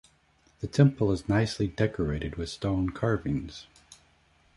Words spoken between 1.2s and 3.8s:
nicely decorated with stone carvings.